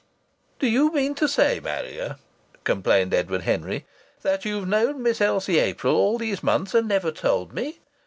[0.57, 2.15] "Do you mean to say, Marrier,"
[2.63, 3.85] complained Edward Henry,
[4.23, 7.77] "that you've known Miss Elsie April all these months and never told me?...